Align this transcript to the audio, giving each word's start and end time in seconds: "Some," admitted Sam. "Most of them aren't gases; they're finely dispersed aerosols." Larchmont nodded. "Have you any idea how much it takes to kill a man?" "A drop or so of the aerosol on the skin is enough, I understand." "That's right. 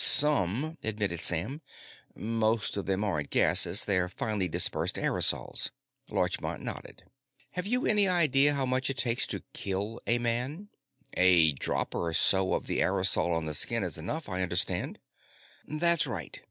"Some," 0.00 0.78
admitted 0.84 1.18
Sam. 1.18 1.60
"Most 2.14 2.76
of 2.76 2.86
them 2.86 3.02
aren't 3.02 3.30
gases; 3.30 3.84
they're 3.84 4.08
finely 4.08 4.46
dispersed 4.48 4.94
aerosols." 4.96 5.70
Larchmont 6.08 6.62
nodded. 6.62 7.02
"Have 7.54 7.66
you 7.66 7.84
any 7.84 8.06
idea 8.06 8.54
how 8.54 8.64
much 8.64 8.88
it 8.90 8.96
takes 8.96 9.26
to 9.26 9.42
kill 9.54 10.00
a 10.06 10.18
man?" 10.18 10.68
"A 11.14 11.50
drop 11.50 11.96
or 11.96 12.14
so 12.14 12.54
of 12.54 12.68
the 12.68 12.80
aerosol 12.80 13.32
on 13.32 13.46
the 13.46 13.54
skin 13.54 13.82
is 13.82 13.98
enough, 13.98 14.28
I 14.28 14.40
understand." 14.44 15.00
"That's 15.66 16.06
right. 16.06 16.42